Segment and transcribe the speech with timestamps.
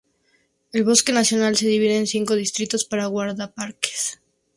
[0.73, 4.19] El bosque nacional se divide en cinco distritos para guardaparques.